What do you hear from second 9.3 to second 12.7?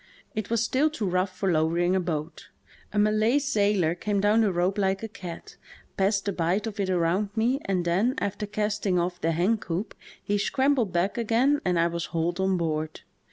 hen coop, he scrambled back again and I was hauled on